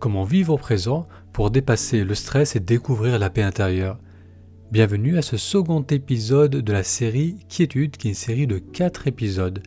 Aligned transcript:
comment 0.00 0.24
vivre 0.24 0.54
au 0.54 0.56
présent 0.56 1.06
pour 1.32 1.50
dépasser 1.50 2.04
le 2.04 2.14
stress 2.14 2.56
et 2.56 2.60
découvrir 2.60 3.18
la 3.18 3.28
paix 3.28 3.42
intérieure. 3.42 3.98
Bienvenue 4.72 5.18
à 5.18 5.22
ce 5.22 5.36
second 5.36 5.82
épisode 5.82 6.56
de 6.56 6.72
la 6.72 6.82
série 6.82 7.36
Quiétude, 7.50 7.98
qui 7.98 8.08
est 8.08 8.10
une 8.12 8.16
série 8.16 8.46
de 8.46 8.58
4 8.58 9.08
épisodes. 9.08 9.62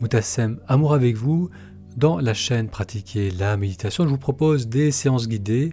Moutassem, 0.00 0.60
amour 0.68 0.92
avec 0.92 1.16
vous. 1.16 1.48
Dans 1.96 2.18
la 2.18 2.34
chaîne 2.34 2.68
Pratiquer 2.68 3.30
la 3.30 3.56
méditation, 3.56 4.04
je 4.04 4.10
vous 4.10 4.18
propose 4.18 4.68
des 4.68 4.90
séances 4.90 5.28
guidées, 5.28 5.70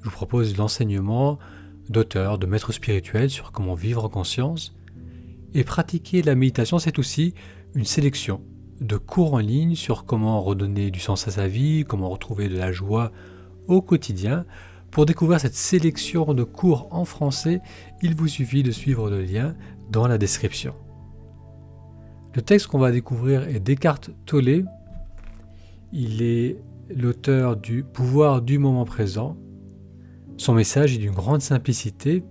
je 0.00 0.04
vous 0.04 0.14
propose 0.14 0.56
l'enseignement 0.58 1.38
d'auteurs, 1.88 2.38
de 2.38 2.46
maîtres 2.46 2.72
spirituels 2.72 3.30
sur 3.30 3.52
comment 3.52 3.74
vivre 3.74 4.04
en 4.04 4.10
conscience. 4.10 4.74
Et 5.54 5.64
pratiquer 5.64 6.20
la 6.22 6.34
méditation, 6.34 6.78
c'est 6.78 6.98
aussi 6.98 7.32
une 7.74 7.86
sélection 7.86 8.42
de 8.80 8.96
cours 8.96 9.34
en 9.34 9.38
ligne 9.38 9.74
sur 9.74 10.04
comment 10.04 10.40
redonner 10.40 10.90
du 10.90 11.00
sens 11.00 11.26
à 11.28 11.30
sa 11.30 11.48
vie, 11.48 11.84
comment 11.86 12.08
retrouver 12.08 12.48
de 12.48 12.56
la 12.56 12.72
joie 12.72 13.12
au 13.68 13.80
quotidien. 13.82 14.44
Pour 14.90 15.06
découvrir 15.06 15.40
cette 15.40 15.54
sélection 15.54 16.32
de 16.34 16.44
cours 16.44 16.88
en 16.90 17.04
français, 17.04 17.60
il 18.02 18.14
vous 18.14 18.28
suffit 18.28 18.62
de 18.62 18.70
suivre 18.70 19.10
le 19.10 19.22
lien 19.22 19.54
dans 19.90 20.06
la 20.06 20.18
description. 20.18 20.74
Le 22.34 22.42
texte 22.42 22.66
qu'on 22.66 22.78
va 22.78 22.92
découvrir 22.92 23.48
est 23.48 23.60
Descartes 23.60 24.10
Tollé. 24.26 24.64
Il 25.92 26.22
est 26.22 26.58
l'auteur 26.94 27.56
du 27.56 27.82
Pouvoir 27.82 28.42
du 28.42 28.58
moment 28.58 28.84
présent. 28.84 29.36
Son 30.36 30.54
message 30.54 30.94
est 30.94 30.98
d'une 30.98 31.14
grande 31.14 31.40
simplicité 31.40 32.22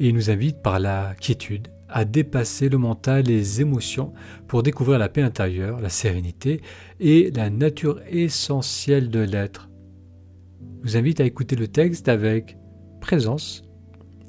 et 0.00 0.08
il 0.08 0.14
nous 0.14 0.30
invite 0.30 0.62
par 0.62 0.80
la 0.80 1.14
quiétude 1.20 1.68
à 1.88 2.04
dépasser 2.04 2.68
le 2.68 2.78
mental 2.78 3.30
et 3.30 3.36
les 3.36 3.60
émotions 3.60 4.12
pour 4.48 4.62
découvrir 4.62 4.98
la 4.98 5.08
paix 5.08 5.22
intérieure, 5.22 5.80
la 5.80 5.88
sérénité 5.88 6.60
et 7.00 7.30
la 7.30 7.50
nature 7.50 8.00
essentielle 8.08 9.10
de 9.10 9.20
l'être. 9.20 9.68
Je 10.82 10.90
vous 10.90 10.96
invite 10.96 11.20
à 11.20 11.24
écouter 11.24 11.56
le 11.56 11.68
texte 11.68 12.08
avec 12.08 12.56
présence 13.00 13.62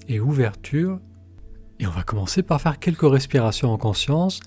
et 0.07 0.19
ouverture. 0.19 0.99
Et 1.79 1.87
on 1.87 1.91
va 1.91 2.03
commencer 2.03 2.41
par 2.41 2.61
faire 2.61 2.79
quelques 2.79 3.09
respirations 3.09 3.71
en 3.71 3.77
conscience. 3.77 4.39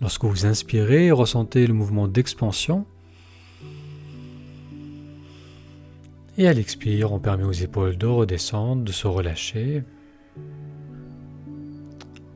Lorsque 0.00 0.24
vous 0.24 0.46
inspirez, 0.46 1.10
ressentez 1.10 1.66
le 1.66 1.74
mouvement 1.74 2.08
d'expansion. 2.08 2.86
Et 6.38 6.48
à 6.48 6.52
l'expire, 6.52 7.12
on 7.12 7.18
permet 7.18 7.44
aux 7.44 7.52
épaules 7.52 7.98
de 7.98 8.06
redescendre, 8.06 8.82
de 8.82 8.92
se 8.92 9.06
relâcher. 9.06 9.84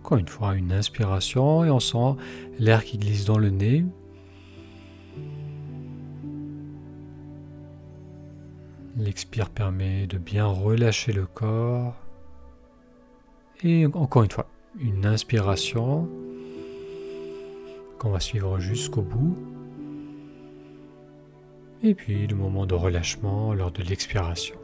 Encore 0.06 0.18
une 0.18 0.28
fois, 0.28 0.54
une 0.54 0.70
inspiration 0.70 1.64
et 1.64 1.70
on 1.70 1.80
sent 1.80 2.14
l'air 2.60 2.84
qui 2.84 2.96
glisse 2.96 3.24
dans 3.24 3.38
le 3.38 3.50
nez. 3.50 3.84
L'expire 8.96 9.50
permet 9.50 10.06
de 10.06 10.18
bien 10.18 10.46
relâcher 10.46 11.12
le 11.12 11.26
corps. 11.26 11.96
Et 13.64 13.84
encore 13.86 14.22
une 14.22 14.30
fois, 14.30 14.46
une 14.78 15.06
inspiration 15.06 16.08
qu'on 17.98 18.10
va 18.10 18.20
suivre 18.20 18.60
jusqu'au 18.60 19.02
bout. 19.02 19.36
Et 21.82 21.96
puis 21.96 22.28
le 22.28 22.36
moment 22.36 22.64
de 22.64 22.74
relâchement 22.74 23.52
lors 23.54 23.72
de 23.72 23.82
l'expiration. 23.82 24.54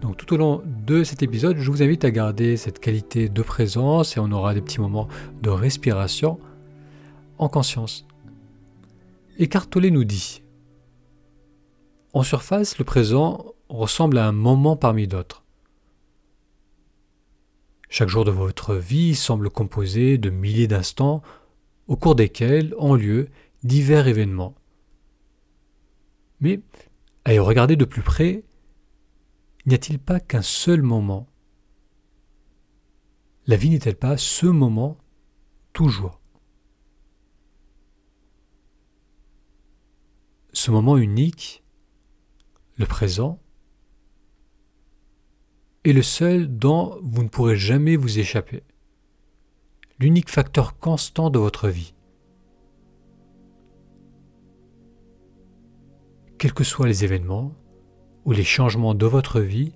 Donc 0.00 0.16
tout 0.16 0.34
au 0.34 0.36
long 0.36 0.62
de 0.86 1.04
cet 1.04 1.22
épisode, 1.22 1.56
je 1.58 1.70
vous 1.70 1.82
invite 1.82 2.04
à 2.04 2.10
garder 2.10 2.56
cette 2.56 2.80
qualité 2.80 3.28
de 3.28 3.42
présence 3.42 4.16
et 4.16 4.20
on 4.20 4.30
aura 4.32 4.54
des 4.54 4.60
petits 4.60 4.80
moments 4.80 5.08
de 5.42 5.50
respiration 5.50 6.38
en 7.38 7.48
conscience. 7.48 8.06
Eckhart 9.38 9.68
nous 9.76 10.04
dit 10.04 10.42
En 12.12 12.22
surface, 12.22 12.78
le 12.78 12.84
présent 12.84 13.54
ressemble 13.68 14.18
à 14.18 14.26
un 14.26 14.32
moment 14.32 14.76
parmi 14.76 15.06
d'autres. 15.06 15.42
Chaque 17.88 18.08
jour 18.08 18.24
de 18.24 18.30
votre 18.30 18.74
vie 18.74 19.14
semble 19.14 19.50
composé 19.50 20.18
de 20.18 20.30
milliers 20.30 20.66
d'instants 20.66 21.22
au 21.88 21.96
cours 21.96 22.14
desquels 22.14 22.74
ont 22.78 22.94
lieu 22.94 23.28
divers 23.64 24.08
événements. 24.08 24.54
Mais 26.40 26.60
à 27.24 27.34
y 27.34 27.38
regarder 27.38 27.76
de 27.76 27.84
plus 27.84 28.02
près, 28.02 28.44
N'y 29.66 29.74
a-t-il 29.74 29.98
pas 30.00 30.18
qu'un 30.18 30.42
seul 30.42 30.82
moment? 30.82 31.28
La 33.46 33.56
vie 33.56 33.70
n'est-elle 33.70 33.96
pas 33.96 34.16
ce 34.16 34.46
moment 34.46 34.98
toujours 35.72 36.20
Ce 40.52 40.70
moment 40.70 40.96
unique, 40.96 41.64
le 42.76 42.86
présent, 42.86 43.40
est 45.84 45.92
le 45.92 46.02
seul 46.02 46.56
dont 46.56 46.98
vous 47.02 47.22
ne 47.22 47.28
pourrez 47.28 47.56
jamais 47.56 47.96
vous 47.96 48.18
échapper, 48.18 48.62
l'unique 49.98 50.30
facteur 50.30 50.78
constant 50.78 51.30
de 51.30 51.38
votre 51.38 51.68
vie. 51.68 51.94
Quels 56.38 56.54
que 56.54 56.64
soient 56.64 56.88
les 56.88 57.04
événements, 57.04 57.54
ou 58.24 58.32
les 58.32 58.44
changements 58.44 58.94
de 58.94 59.06
votre 59.06 59.40
vie, 59.40 59.72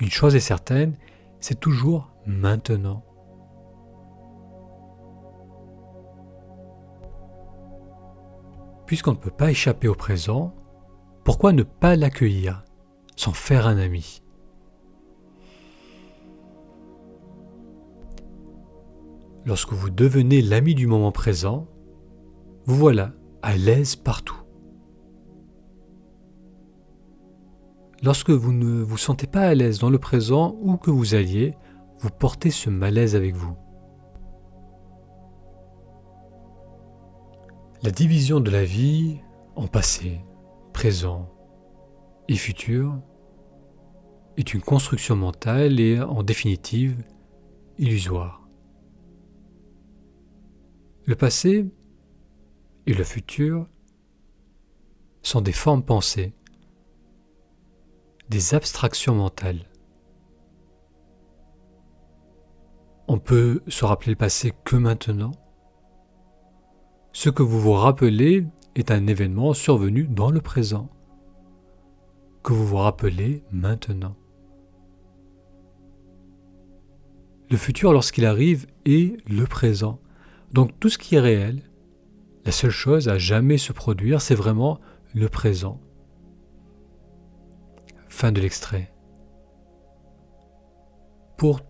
une 0.00 0.10
chose 0.10 0.36
est 0.36 0.40
certaine, 0.40 0.96
c'est 1.40 1.60
toujours 1.60 2.10
maintenant. 2.26 3.02
Puisqu'on 8.86 9.12
ne 9.12 9.16
peut 9.16 9.30
pas 9.30 9.50
échapper 9.50 9.88
au 9.88 9.94
présent, 9.94 10.54
pourquoi 11.24 11.52
ne 11.52 11.64
pas 11.64 11.96
l'accueillir, 11.96 12.64
sans 13.16 13.32
faire 13.32 13.66
un 13.66 13.78
ami? 13.78 14.22
Lorsque 19.44 19.72
vous 19.72 19.90
devenez 19.90 20.42
l'ami 20.42 20.74
du 20.74 20.86
moment 20.86 21.12
présent, 21.12 21.66
vous 22.64 22.76
voilà 22.76 23.12
à 23.42 23.56
l'aise 23.56 23.94
partout. 23.94 24.45
Lorsque 28.02 28.30
vous 28.30 28.52
ne 28.52 28.82
vous 28.82 28.98
sentez 28.98 29.26
pas 29.26 29.42
à 29.42 29.54
l'aise 29.54 29.78
dans 29.78 29.90
le 29.90 29.98
présent 29.98 30.56
ou 30.60 30.76
que 30.76 30.90
vous 30.90 31.14
alliez, 31.14 31.54
vous 32.00 32.10
portez 32.10 32.50
ce 32.50 32.68
malaise 32.68 33.16
avec 33.16 33.34
vous. 33.34 33.56
La 37.82 37.90
division 37.90 38.40
de 38.40 38.50
la 38.50 38.64
vie 38.64 39.18
en 39.54 39.66
passé, 39.66 40.20
présent 40.72 41.30
et 42.28 42.36
futur 42.36 42.98
est 44.36 44.52
une 44.52 44.60
construction 44.60 45.16
mentale 45.16 45.80
et 45.80 46.00
en 46.00 46.22
définitive 46.22 47.02
illusoire. 47.78 48.46
Le 51.06 51.14
passé 51.14 51.66
et 52.86 52.92
le 52.92 53.04
futur 53.04 53.66
sont 55.22 55.40
des 55.40 55.52
formes 55.52 55.82
pensées 55.84 56.34
des 58.28 58.54
abstractions 58.54 59.14
mentales. 59.14 59.68
On 63.08 63.18
peut 63.18 63.62
se 63.68 63.84
rappeler 63.84 64.12
le 64.12 64.16
passé 64.16 64.52
que 64.64 64.76
maintenant. 64.76 65.32
Ce 67.12 67.30
que 67.30 67.42
vous 67.42 67.60
vous 67.60 67.72
rappelez 67.72 68.44
est 68.74 68.90
un 68.90 69.06
événement 69.06 69.54
survenu 69.54 70.08
dans 70.08 70.30
le 70.30 70.40
présent, 70.40 70.90
que 72.42 72.52
vous 72.52 72.66
vous 72.66 72.76
rappelez 72.76 73.44
maintenant. 73.52 74.16
Le 77.48 77.56
futur, 77.56 77.92
lorsqu'il 77.92 78.26
arrive, 78.26 78.66
est 78.84 79.16
le 79.30 79.44
présent. 79.44 80.00
Donc 80.52 80.78
tout 80.80 80.88
ce 80.88 80.98
qui 80.98 81.14
est 81.14 81.20
réel, 81.20 81.62
la 82.44 82.50
seule 82.50 82.70
chose 82.70 83.08
à 83.08 83.18
jamais 83.18 83.56
se 83.56 83.72
produire, 83.72 84.20
c'est 84.20 84.34
vraiment 84.34 84.80
le 85.14 85.28
présent. 85.28 85.80
Fin 88.16 88.32
de 88.32 88.40
l'extrait. 88.40 88.90
Pour 91.36 91.60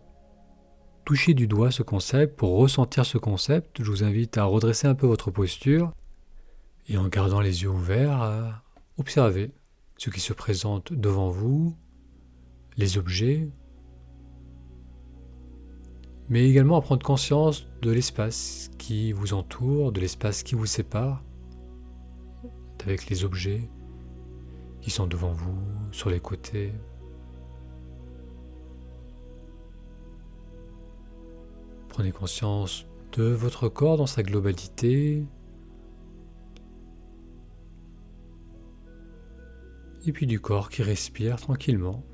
toucher 1.05 1.35
du 1.35 1.49
doigt 1.49 1.73
ce 1.73 1.83
concept, 1.83 2.37
pour 2.37 2.57
ressentir 2.57 3.05
ce 3.05 3.19
concept, 3.19 3.83
je 3.83 3.91
vous 3.91 4.05
invite 4.05 4.39
à 4.39 4.45
redresser 4.45 4.87
un 4.87 4.95
peu 4.95 5.09
votre 5.09 5.33
posture 5.33 5.93
et 6.89 6.99
en 6.99 7.09
gardant 7.09 7.41
les 7.41 7.65
yeux 7.65 7.71
ouverts, 7.71 8.23
à 8.23 8.63
observer 8.97 9.51
ce 9.99 10.09
qui 10.09 10.21
se 10.21 10.33
présente 10.33 10.93
devant 10.93 11.31
vous, 11.31 11.77
les 12.77 12.97
objets, 12.97 13.49
mais 16.29 16.49
également 16.49 16.77
à 16.77 16.81
prendre 16.81 17.05
conscience 17.05 17.67
de 17.83 17.91
l'espace 17.91 18.71
qui 18.79 19.11
vous 19.11 19.35
entoure, 19.35 19.91
de 19.91 20.01
l'espace 20.01 20.45
qui 20.45 20.55
vous 20.55 20.67
sépare, 20.67 21.25
avec 22.85 23.09
les 23.09 23.25
objets, 23.25 23.69
qui 24.81 24.93
sont 24.93 25.09
devant 25.09 25.33
vous, 25.33 25.59
sur 25.97 26.11
les 26.11 26.21
côtés. 26.21 26.75
Prenez 31.89 32.13
conscience 32.13 32.87
de 33.13 33.25
votre 33.25 33.71
corps 33.71 33.97
dans 33.97 34.07
sa 34.07 34.23
globalité. 34.23 35.25
et 40.09 40.13
puis 40.13 40.29
du 40.29 40.39
corps 40.39 40.71
qui 40.71 40.85
respire 40.85 41.35
tranquillement. 41.35 42.05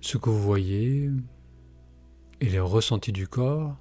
Ce 0.00 0.18
que 0.18 0.28
vous 0.28 0.42
voyez 0.42 1.12
et 2.40 2.50
les 2.50 2.60
ressentis 2.60 3.12
du 3.12 3.28
corps 3.28 3.76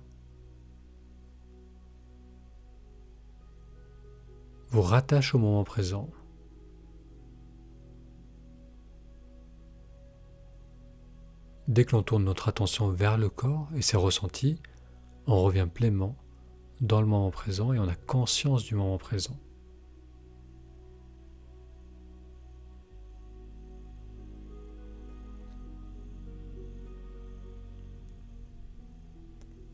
vous 4.69 4.81
rattachent 4.81 5.35
au 5.35 5.39
moment 5.39 5.63
présent. 5.63 6.09
Dès 11.67 11.83
que 11.83 11.95
l'on 11.95 12.03
tourne 12.03 12.23
notre 12.23 12.47
attention 12.47 12.89
vers 12.89 13.17
le 13.17 13.29
corps 13.29 13.69
et 13.75 13.81
ses 13.81 13.97
ressentis, 13.97 14.61
on 15.27 15.41
revient 15.43 15.67
pleinement 15.71 16.15
dans 16.81 17.01
le 17.01 17.07
moment 17.07 17.31
présent 17.31 17.73
et 17.73 17.79
on 17.79 17.87
a 17.87 17.95
conscience 17.95 18.63
du 18.63 18.75
moment 18.75 18.97
présent. 18.97 19.37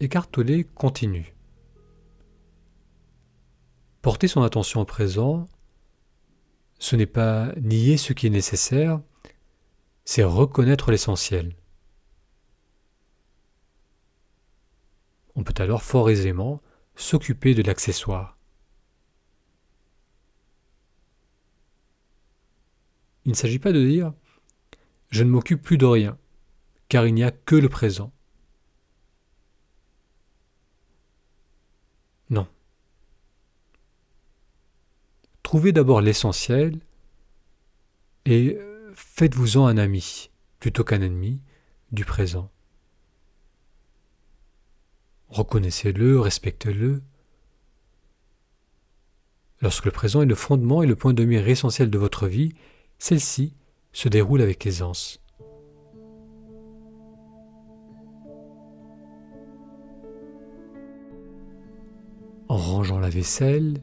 Écarteler 0.01 0.63
continue. 0.63 1.35
Porter 4.01 4.27
son 4.27 4.41
attention 4.41 4.81
au 4.81 4.85
présent, 4.85 5.47
ce 6.79 6.95
n'est 6.95 7.05
pas 7.05 7.53
nier 7.61 7.97
ce 7.97 8.11
qui 8.11 8.25
est 8.25 8.31
nécessaire, 8.31 8.99
c'est 10.03 10.23
reconnaître 10.23 10.89
l'essentiel. 10.89 11.55
On 15.35 15.43
peut 15.43 15.53
alors 15.59 15.83
fort 15.83 16.09
aisément 16.09 16.63
s'occuper 16.95 17.53
de 17.53 17.61
l'accessoire. 17.61 18.39
Il 23.25 23.29
ne 23.29 23.35
s'agit 23.35 23.59
pas 23.59 23.71
de 23.71 23.85
dire 23.85 24.13
je 25.11 25.23
ne 25.23 25.29
m'occupe 25.29 25.61
plus 25.61 25.77
de 25.77 25.85
rien, 25.85 26.17
car 26.89 27.05
il 27.05 27.13
n'y 27.13 27.23
a 27.23 27.29
que 27.29 27.55
le 27.55 27.69
présent. 27.69 28.11
Trouvez 35.51 35.73
d'abord 35.73 35.99
l'essentiel 35.99 36.79
et 38.23 38.57
faites-vous-en 38.93 39.67
un 39.67 39.75
ami, 39.75 40.29
plutôt 40.61 40.85
qu'un 40.85 41.01
ennemi, 41.01 41.41
du 41.91 42.05
présent. 42.05 42.49
Reconnaissez-le, 45.27 46.21
respectez-le. 46.21 47.03
Lorsque 49.59 49.83
le 49.83 49.91
présent 49.91 50.21
est 50.21 50.25
le 50.25 50.35
fondement 50.35 50.83
et 50.83 50.87
le 50.87 50.95
point 50.95 51.13
de 51.13 51.25
mire 51.25 51.45
essentiel 51.45 51.89
de 51.89 51.97
votre 51.97 52.27
vie, 52.27 52.53
celle-ci 52.97 53.53
se 53.91 54.07
déroule 54.07 54.41
avec 54.41 54.65
aisance. 54.65 55.21
en 62.51 62.57
rangeant 62.57 62.99
la 62.99 63.09
vaisselle, 63.09 63.81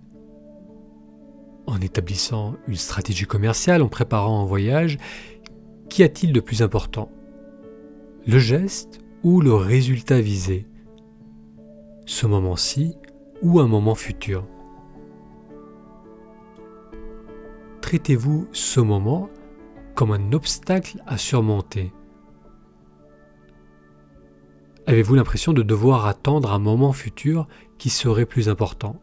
en 1.68 1.80
établissant 1.80 2.54
une 2.66 2.76
stratégie 2.76 3.26
commerciale, 3.26 3.82
en 3.82 3.88
préparant 3.88 4.42
un 4.42 4.46
voyage, 4.46 4.98
qu'y 5.88 6.02
a-t-il 6.02 6.32
de 6.32 6.40
plus 6.40 6.62
important? 6.62 7.10
Le 8.26 8.38
geste 8.38 9.00
ou 9.22 9.40
le 9.40 9.54
résultat 9.54 10.20
visé? 10.20 10.66
Ce 12.06 12.26
moment-ci 12.26 12.96
ou 13.42 13.60
un 13.60 13.66
moment 13.66 13.94
futur? 13.94 14.46
Traitez-vous 17.82 18.48
ce 18.52 18.80
moment 18.80 19.28
comme 19.94 20.12
un 20.12 20.32
obstacle 20.32 21.02
à 21.06 21.18
surmonter? 21.18 21.92
Avez-vous 24.86 25.14
l'impression 25.14 25.52
de 25.52 25.62
devoir 25.62 26.06
attendre 26.06 26.50
un 26.52 26.58
moment 26.58 26.92
futur 26.92 27.46
qui 27.76 27.90
serait 27.90 28.24
plus 28.24 28.48
important? 28.48 29.00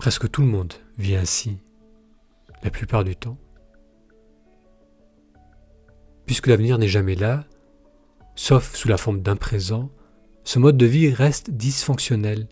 Presque 0.00 0.30
tout 0.30 0.40
le 0.40 0.48
monde 0.48 0.72
vit 0.96 1.14
ainsi, 1.14 1.58
la 2.62 2.70
plupart 2.70 3.04
du 3.04 3.16
temps. 3.16 3.36
Puisque 6.24 6.46
l'avenir 6.46 6.78
n'est 6.78 6.88
jamais 6.88 7.16
là, 7.16 7.44
sauf 8.34 8.74
sous 8.74 8.88
la 8.88 8.96
forme 8.96 9.20
d'un 9.20 9.36
présent, 9.36 9.90
ce 10.42 10.58
mode 10.58 10.78
de 10.78 10.86
vie 10.86 11.10
reste 11.10 11.50
dysfonctionnel. 11.50 12.48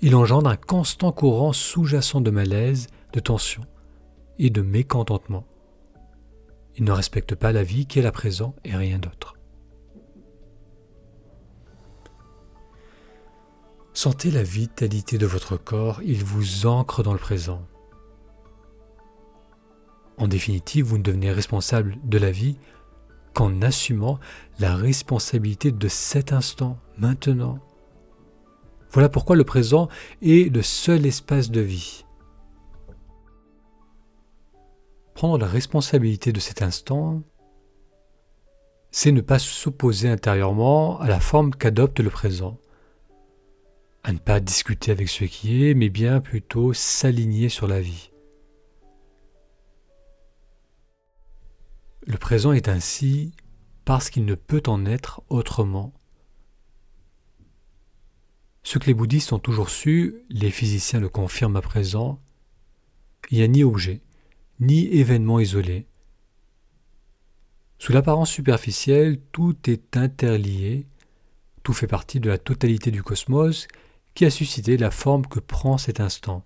Il 0.00 0.14
engendre 0.14 0.48
un 0.48 0.56
constant 0.56 1.12
courant 1.12 1.52
sous-jacent 1.52 2.22
de 2.22 2.30
malaise, 2.30 2.86
de 3.12 3.20
tension 3.20 3.66
et 4.38 4.48
de 4.48 4.62
mécontentement. 4.62 5.46
Il 6.76 6.84
ne 6.84 6.92
respecte 6.92 7.34
pas 7.34 7.52
la 7.52 7.62
vie 7.62 7.84
qui 7.84 7.98
est 7.98 8.02
la 8.02 8.10
présent 8.10 8.54
et 8.64 8.74
rien 8.74 8.98
d'autre. 8.98 9.36
Sentez 14.02 14.32
la 14.32 14.42
vitalité 14.42 15.16
de 15.16 15.26
votre 15.26 15.56
corps, 15.56 16.02
il 16.02 16.24
vous 16.24 16.66
ancre 16.66 17.04
dans 17.04 17.12
le 17.12 17.20
présent. 17.20 17.62
En 20.18 20.26
définitive, 20.26 20.86
vous 20.86 20.98
ne 20.98 21.04
devenez 21.04 21.30
responsable 21.30 21.96
de 22.02 22.18
la 22.18 22.32
vie 22.32 22.56
qu'en 23.32 23.62
assumant 23.62 24.18
la 24.58 24.74
responsabilité 24.74 25.70
de 25.70 25.86
cet 25.86 26.32
instant, 26.32 26.80
maintenant. 26.98 27.60
Voilà 28.90 29.08
pourquoi 29.08 29.36
le 29.36 29.44
présent 29.44 29.88
est 30.20 30.52
le 30.52 30.62
seul 30.62 31.06
espace 31.06 31.52
de 31.52 31.60
vie. 31.60 32.04
Prendre 35.14 35.38
la 35.38 35.46
responsabilité 35.46 36.32
de 36.32 36.40
cet 36.40 36.60
instant, 36.60 37.22
c'est 38.90 39.12
ne 39.12 39.20
pas 39.20 39.38
s'opposer 39.38 40.08
intérieurement 40.08 40.98
à 41.00 41.06
la 41.06 41.20
forme 41.20 41.54
qu'adopte 41.54 42.00
le 42.00 42.10
présent, 42.10 42.58
à 44.04 44.12
ne 44.12 44.18
pas 44.18 44.40
discuter 44.40 44.90
avec 44.90 45.08
ce 45.08 45.24
qui 45.24 45.64
est, 45.64 45.74
mais 45.74 45.88
bien 45.88 46.20
plutôt 46.20 46.72
s'aligner 46.72 47.48
sur 47.48 47.68
la 47.68 47.80
vie. 47.80 48.10
Le 52.06 52.18
présent 52.18 52.52
est 52.52 52.68
ainsi 52.68 53.32
parce 53.84 54.10
qu'il 54.10 54.24
ne 54.24 54.34
peut 54.34 54.62
en 54.66 54.86
être 54.86 55.22
autrement. 55.28 55.92
Ce 58.64 58.78
que 58.78 58.86
les 58.86 58.94
bouddhistes 58.94 59.32
ont 59.32 59.38
toujours 59.38 59.70
su, 59.70 60.16
les 60.28 60.50
physiciens 60.50 61.00
le 61.00 61.08
confirment 61.08 61.56
à 61.56 61.62
présent, 61.62 62.20
il 63.30 63.38
n'y 63.38 63.44
a 63.44 63.48
ni 63.48 63.62
objet, 63.62 64.00
ni 64.60 64.86
événement 64.86 65.38
isolé. 65.38 65.86
Sous 67.78 67.92
l'apparence 67.92 68.30
superficielle, 68.30 69.20
tout 69.32 69.56
est 69.68 69.96
interlié, 69.96 70.86
tout 71.62 71.72
fait 71.72 71.86
partie 71.86 72.20
de 72.20 72.28
la 72.28 72.38
totalité 72.38 72.90
du 72.90 73.02
cosmos 73.02 73.68
qui 74.14 74.24
a 74.24 74.30
suscité 74.30 74.76
la 74.76 74.90
forme 74.90 75.26
que 75.26 75.40
prend 75.40 75.78
cet 75.78 76.00
instant. 76.00 76.44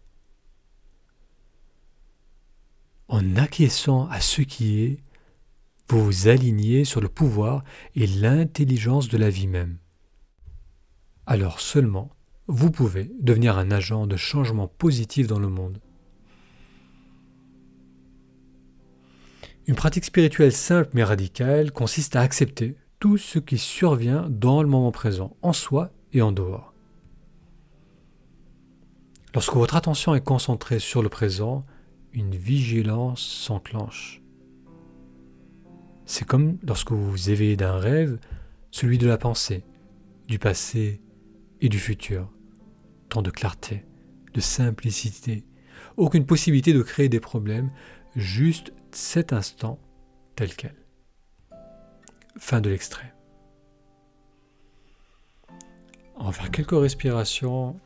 En 3.09 3.37
acquiesçant 3.37 4.09
à 4.09 4.21
ce 4.21 4.43
qui 4.43 4.83
est, 4.83 5.01
vous 5.89 6.05
vous 6.05 6.29
alignez 6.29 6.85
sur 6.85 7.01
le 7.01 7.09
pouvoir 7.09 7.63
et 7.95 8.07
l'intelligence 8.07 9.09
de 9.09 9.19
la 9.19 9.31
vie 9.31 9.47
même. 9.47 9.79
Alors 11.27 11.61
seulement, 11.61 12.11
vous 12.49 12.71
pouvez 12.71 13.11
devenir 13.21 13.59
un 13.59 13.71
agent 13.71 14.07
de 14.07 14.17
changement 14.17 14.69
positif 14.69 15.27
dans 15.27 15.39
le 15.39 15.49
monde. 15.49 15.81
Une 19.67 19.75
pratique 19.75 20.05
spirituelle 20.05 20.53
simple 20.53 20.91
mais 20.95 21.03
radicale 21.03 21.73
consiste 21.73 22.15
à 22.15 22.21
accepter 22.21 22.77
tout 23.01 23.19
ce 23.19 23.41
qui 23.41 23.59
survient 23.59 24.29
dans 24.31 24.63
le 24.63 24.69
moment 24.69 24.93
présent, 24.93 25.37
en 25.43 25.53
soi 25.53 25.91
et 26.13 26.23
en 26.23 26.31
dehors. 26.31 26.76
Lorsque 29.37 29.55
votre 29.55 29.77
attention 29.77 30.15
est 30.15 30.25
concentrée 30.25 30.79
sur 30.79 31.03
le 31.03 31.11
présent, 31.11 31.67
une 32.15 32.35
vigilance 32.35 33.21
s'enclenche. 33.21 34.23
C'est 36.07 36.25
comme 36.25 36.57
lorsque 36.63 36.91
vous 36.91 37.11
vous 37.11 37.29
éveillez 37.29 37.59
d'un 37.59 37.77
rêve, 37.77 38.19
celui 38.71 38.97
de 38.97 39.07
la 39.07 39.19
pensée, 39.19 39.63
du 40.27 40.39
passé 40.39 41.03
et 41.61 41.69
du 41.69 41.79
futur. 41.79 42.33
Tant 43.11 43.21
de 43.21 43.31
clarté, 43.31 43.85
de 44.33 44.41
simplicité, 44.41 45.45
aucune 45.99 46.25
possibilité 46.25 46.73
de 46.73 46.81
créer 46.81 47.11
des 47.11 47.21
problèmes, 47.21 47.71
juste 48.15 48.73
cet 48.91 49.35
instant 49.35 49.79
tel 50.35 50.57
quel. 50.57 50.75
Fin 52.39 52.63
de 52.63 52.71
l'extrait. 52.71 53.13
On 56.17 56.25
va 56.25 56.33
faire 56.33 56.51
quelques 56.51 56.71
respirations 56.71 57.79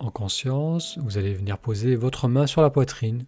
en 0.00 0.10
conscience. 0.10 0.98
Vous 0.98 1.18
allez 1.18 1.34
venir 1.34 1.58
poser 1.58 1.94
votre 1.94 2.28
main 2.28 2.46
sur 2.46 2.62
la 2.62 2.70
poitrine. 2.70 3.26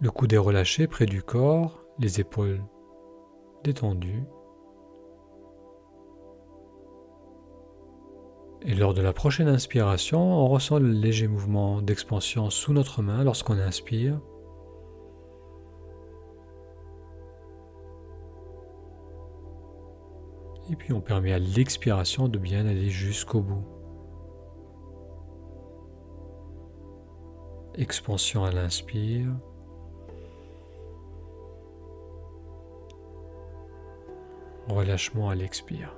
Le 0.00 0.10
coude 0.10 0.32
est 0.32 0.38
relâché 0.38 0.86
près 0.86 1.06
du 1.06 1.22
corps, 1.22 1.84
les 1.98 2.20
épaules 2.20 2.62
détendues. 3.64 4.24
Et 8.64 8.74
lors 8.74 8.94
de 8.94 9.02
la 9.02 9.12
prochaine 9.12 9.48
inspiration, 9.48 10.20
on 10.20 10.46
ressent 10.48 10.78
le 10.78 10.90
léger 10.90 11.26
mouvement 11.26 11.82
d'expansion 11.82 12.48
sous 12.50 12.72
notre 12.72 13.02
main 13.02 13.24
lorsqu'on 13.24 13.58
inspire. 13.58 14.20
Et 20.70 20.76
puis 20.76 20.92
on 20.92 21.00
permet 21.00 21.32
à 21.32 21.38
l'expiration 21.38 22.28
de 22.28 22.38
bien 22.38 22.66
aller 22.66 22.88
jusqu'au 22.88 23.40
bout. 23.40 23.81
Expansion 27.76 28.44
à 28.44 28.50
l'inspire. 28.50 29.30
Relâchement 34.68 35.30
à 35.30 35.34
l'expire. 35.34 35.94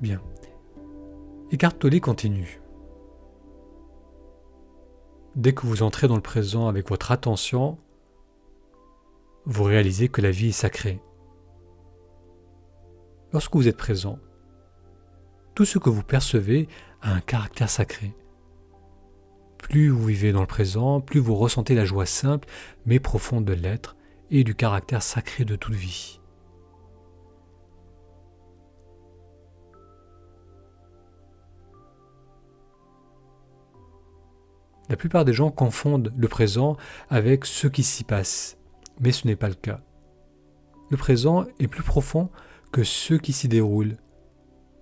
Bien. 0.00 0.20
Écartolé 1.50 2.00
continue. 2.00 2.59
Dès 5.36 5.52
que 5.52 5.66
vous 5.66 5.82
entrez 5.82 6.08
dans 6.08 6.16
le 6.16 6.22
présent 6.22 6.66
avec 6.66 6.88
votre 6.88 7.12
attention, 7.12 7.78
vous 9.44 9.64
réalisez 9.64 10.08
que 10.08 10.20
la 10.20 10.30
vie 10.30 10.48
est 10.48 10.52
sacrée. 10.52 11.00
Lorsque 13.32 13.54
vous 13.54 13.68
êtes 13.68 13.76
présent, 13.76 14.18
tout 15.54 15.64
ce 15.64 15.78
que 15.78 15.90
vous 15.90 16.02
percevez 16.02 16.68
a 17.00 17.12
un 17.12 17.20
caractère 17.20 17.70
sacré. 17.70 18.12
Plus 19.58 19.88
vous 19.88 20.06
vivez 20.06 20.32
dans 20.32 20.40
le 20.40 20.46
présent, 20.46 21.00
plus 21.00 21.20
vous 21.20 21.36
ressentez 21.36 21.74
la 21.74 21.84
joie 21.84 22.06
simple 22.06 22.48
mais 22.86 22.98
profonde 22.98 23.44
de 23.44 23.52
l'être 23.52 23.96
et 24.30 24.42
du 24.42 24.54
caractère 24.54 25.02
sacré 25.02 25.44
de 25.44 25.56
toute 25.56 25.74
vie. 25.74 26.19
La 34.90 34.96
plupart 34.96 35.24
des 35.24 35.32
gens 35.32 35.52
confondent 35.52 36.12
le 36.16 36.26
présent 36.26 36.76
avec 37.10 37.44
ce 37.44 37.68
qui 37.68 37.84
s'y 37.84 38.02
passe, 38.02 38.58
mais 38.98 39.12
ce 39.12 39.28
n'est 39.28 39.36
pas 39.36 39.48
le 39.48 39.54
cas. 39.54 39.80
Le 40.90 40.96
présent 40.96 41.46
est 41.60 41.68
plus 41.68 41.84
profond 41.84 42.28
que 42.72 42.82
ce 42.82 43.14
qui 43.14 43.32
s'y 43.32 43.46
déroule. 43.46 43.96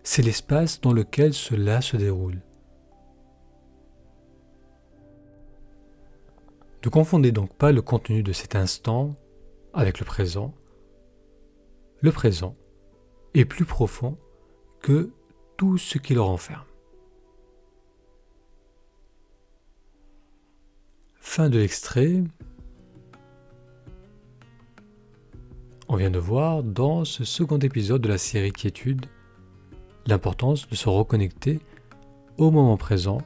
C'est 0.02 0.22
l'espace 0.22 0.80
dans 0.80 0.94
lequel 0.94 1.34
cela 1.34 1.82
se 1.82 1.98
déroule. 1.98 2.40
Ne 6.86 6.88
confondez 6.88 7.30
donc 7.30 7.54
pas 7.54 7.70
le 7.70 7.82
contenu 7.82 8.22
de 8.22 8.32
cet 8.32 8.56
instant 8.56 9.14
avec 9.74 9.98
le 9.98 10.06
présent. 10.06 10.54
Le 12.00 12.12
présent 12.12 12.56
est 13.34 13.44
plus 13.44 13.66
profond 13.66 14.16
que 14.80 15.10
tout 15.58 15.76
ce 15.76 15.98
qui 15.98 16.14
le 16.14 16.22
renferme. 16.22 16.64
De 21.38 21.57
l'extrait. 21.57 22.25
On 25.88 25.95
vient 25.95 26.11
de 26.11 26.18
voir 26.18 26.64
dans 26.64 27.04
ce 27.04 27.23
second 27.23 27.61
épisode 27.61 28.02
de 28.02 28.09
la 28.09 28.18
série 28.18 28.50
Quiétude 28.50 29.07
l'importance 30.09 30.68
de 30.68 30.75
se 30.75 30.88
reconnecter 30.88 31.61
au 32.38 32.50
moment 32.50 32.76
présent 32.76 33.18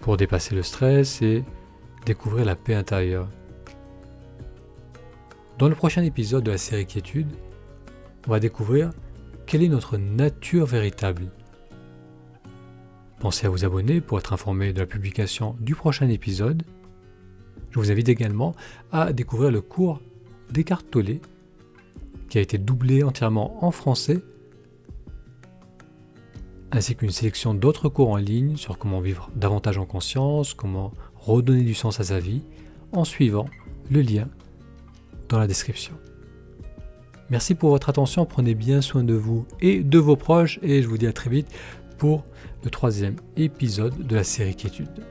pour 0.00 0.16
dépasser 0.16 0.54
le 0.54 0.62
stress 0.62 1.20
et 1.20 1.44
découvrir 2.06 2.46
la 2.46 2.56
paix 2.56 2.74
intérieure. 2.74 3.28
Dans 5.58 5.68
le 5.68 5.74
prochain 5.74 6.04
épisode 6.04 6.44
de 6.44 6.52
la 6.52 6.58
série 6.58 6.86
Quiétude, 6.86 7.28
on 8.26 8.30
va 8.30 8.40
découvrir 8.40 8.90
quelle 9.44 9.62
est 9.62 9.68
notre 9.68 9.98
nature 9.98 10.64
véritable. 10.64 11.30
Pensez 13.20 13.46
à 13.46 13.50
vous 13.50 13.66
abonner 13.66 14.00
pour 14.00 14.18
être 14.18 14.32
informé 14.32 14.72
de 14.72 14.80
la 14.80 14.86
publication 14.86 15.56
du 15.60 15.74
prochain 15.74 16.08
épisode 16.08 16.62
je 17.70 17.78
vous 17.78 17.90
invite 17.90 18.08
également 18.08 18.54
à 18.92 19.12
découvrir 19.12 19.50
le 19.50 19.60
cours 19.60 20.00
Descartes 20.50 20.90
Tollé, 20.90 21.20
qui 22.28 22.38
a 22.38 22.40
été 22.40 22.58
doublé 22.58 23.02
entièrement 23.02 23.64
en 23.64 23.70
français, 23.70 24.20
ainsi 26.70 26.94
qu'une 26.94 27.10
sélection 27.10 27.54
d'autres 27.54 27.88
cours 27.88 28.10
en 28.10 28.16
ligne 28.16 28.56
sur 28.56 28.78
comment 28.78 29.00
vivre 29.00 29.30
davantage 29.34 29.78
en 29.78 29.86
conscience, 29.86 30.54
comment 30.54 30.92
redonner 31.16 31.62
du 31.62 31.74
sens 31.74 32.00
à 32.00 32.04
sa 32.04 32.18
vie, 32.18 32.42
en 32.92 33.04
suivant 33.04 33.46
le 33.90 34.02
lien 34.02 34.28
dans 35.28 35.38
la 35.38 35.46
description. 35.46 35.94
Merci 37.30 37.54
pour 37.54 37.70
votre 37.70 37.90
attention, 37.90 38.24
prenez 38.24 38.54
bien 38.54 38.80
soin 38.80 39.04
de 39.04 39.14
vous 39.14 39.46
et 39.60 39.82
de 39.82 39.98
vos 39.98 40.16
proches, 40.16 40.58
et 40.62 40.82
je 40.82 40.88
vous 40.88 40.96
dis 40.96 41.06
à 41.06 41.12
très 41.12 41.28
vite 41.28 41.48
pour 41.98 42.24
le 42.64 42.70
troisième 42.70 43.16
épisode 43.36 44.06
de 44.06 44.16
la 44.16 44.24
série 44.24 44.56
Quiétude. 44.56 45.04